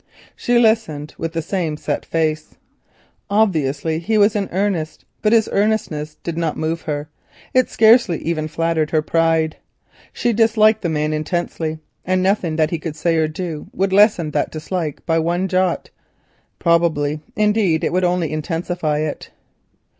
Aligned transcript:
She 0.35 0.57
listened 0.57 1.13
with 1.19 1.33
the 1.33 1.43
same 1.43 1.77
set 1.77 2.07
face. 2.07 2.57
Obviously 3.29 3.99
he 3.99 4.17
was 4.17 4.35
in 4.35 4.49
earnest, 4.51 5.05
but 5.21 5.31
his 5.31 5.47
earnestness 5.51 6.15
did 6.23 6.39
not 6.39 6.57
move 6.57 6.81
her; 6.81 7.07
it 7.53 7.69
scarcely 7.69 8.17
even 8.17 8.47
flattered 8.47 8.89
her 8.89 9.03
pride. 9.03 9.57
She 10.11 10.33
disliked 10.33 10.81
the 10.81 10.89
man 10.89 11.13
intensely, 11.13 11.77
and 12.03 12.23
nothing 12.23 12.55
that 12.55 12.71
he 12.71 12.79
could 12.79 12.95
say 12.95 13.15
or 13.17 13.27
do 13.27 13.67
would 13.73 13.93
lessen 13.93 14.31
that 14.31 14.49
dislike 14.49 15.05
by 15.05 15.19
one 15.19 15.47
jot—probably, 15.47 17.19
indeed, 17.35 17.83
it 17.83 17.93
would 17.93 18.03
only 18.03 18.33
intensify 18.33 19.01
it. 19.01 19.29